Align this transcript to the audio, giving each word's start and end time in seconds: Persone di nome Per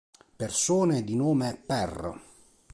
Persone 0.35 1.03
di 1.03 1.15
nome 1.15 1.61
Per 1.63 2.19